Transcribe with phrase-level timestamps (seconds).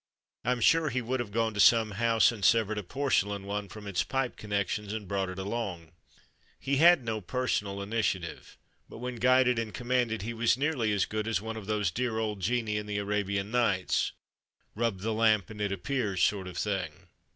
[0.43, 3.85] Fm sure he would have gone to some house and severed a porcelain one from
[3.85, 5.91] its pipe connections and brought it along.
[6.59, 8.57] He had no personal initiative,
[8.89, 12.17] but when guided and commanded he was nearly as good as one of those dear
[12.17, 14.11] old genii in the Arabian Nights
[14.75, 17.07] —"rub the lamp and it ap pears" sort of thing.